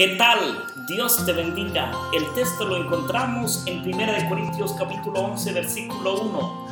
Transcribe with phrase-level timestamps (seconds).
[0.00, 0.64] ¿Qué tal?
[0.86, 1.92] Dios te bendiga.
[2.14, 6.66] El texto lo encontramos en 1 Corintios capítulo 11 versículo 1.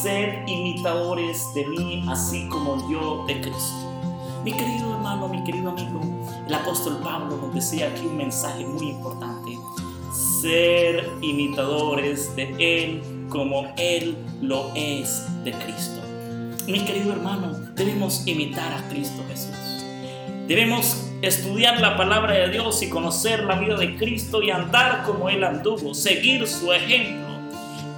[0.00, 3.90] Sed imitadores de mí así como yo de Cristo.
[4.44, 6.02] Mi querido hermano, mi querido amigo,
[6.46, 9.58] el apóstol Pablo nos decía aquí un mensaje muy importante.
[10.40, 16.00] Ser imitadores de Él como Él lo es de Cristo.
[16.68, 19.81] Mi querido hermano, debemos imitar a Cristo Jesús.
[20.48, 25.28] Debemos estudiar la palabra de Dios y conocer la vida de Cristo y andar como
[25.28, 27.22] Él anduvo, seguir su ejemplo.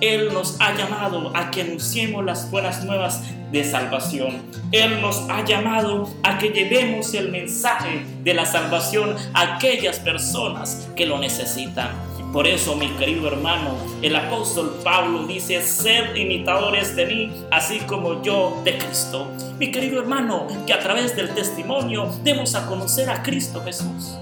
[0.01, 4.43] Él nos ha llamado a que anunciemos las buenas nuevas de salvación.
[4.73, 10.89] Él nos ha llamado a que llevemos el mensaje de la salvación a aquellas personas
[10.95, 11.89] que lo necesitan.
[12.35, 18.25] Por eso, mi querido hermano, el apóstol Pablo dice, sed imitadores de mí, así como
[18.25, 19.31] yo de Cristo.
[19.61, 24.19] Mi querido hermano, que a través del testimonio demos a conocer a Cristo Jesús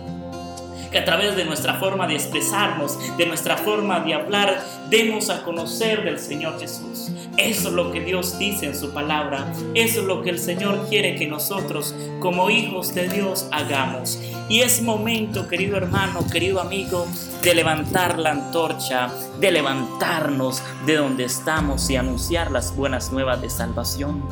[0.92, 5.42] que a través de nuestra forma de expresarnos, de nuestra forma de hablar, demos a
[5.42, 7.10] conocer del Señor Jesús.
[7.38, 9.50] Eso es lo que Dios dice en su palabra.
[9.74, 14.20] Eso es lo que el Señor quiere que nosotros, como hijos de Dios, hagamos.
[14.50, 17.06] Y es momento, querido hermano, querido amigo,
[17.42, 23.48] de levantar la antorcha, de levantarnos de donde estamos y anunciar las buenas nuevas de
[23.48, 24.22] salvación.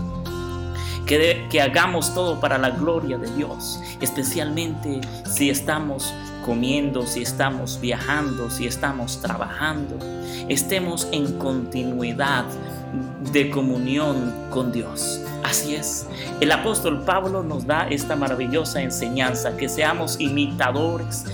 [1.07, 7.81] Que, que, hagamos todo para la gloria de Dios, especialmente si estamos comiendo, si estamos
[7.81, 9.99] viajando, si estamos trabajando,
[10.49, 12.45] estemos en continuidad
[13.33, 15.21] de comunión con Dios.
[15.45, 16.07] Así es,
[16.41, 21.25] el apóstol Pablo nos da esta maravillosa enseñanza, que seamos imitadores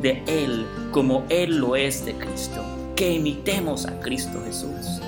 [0.00, 2.62] de Él como Él lo es de Cristo,
[2.94, 5.00] que imitemos a Cristo Jesús.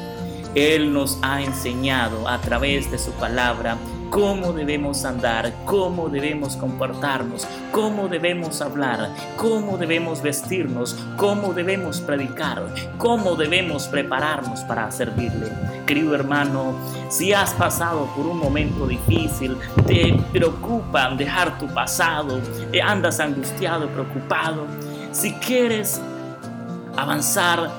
[0.55, 3.77] Él nos ha enseñado a través de su palabra
[4.11, 12.63] cómo debemos andar, cómo debemos comportarnos, cómo debemos hablar, cómo debemos vestirnos, cómo debemos predicar,
[12.97, 15.51] cómo debemos prepararnos para servirle.
[15.87, 16.75] Querido hermano,
[17.09, 22.41] si has pasado por un momento difícil, te preocupa dejar tu pasado,
[22.83, 24.67] andas angustiado, preocupado,
[25.13, 26.01] si quieres
[26.97, 27.71] avanzar,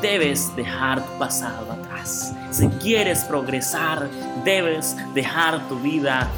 [0.00, 1.85] debes dejar tu pasado
[2.50, 4.08] Si quieres progresar,
[4.44, 6.28] debes dejar tu vida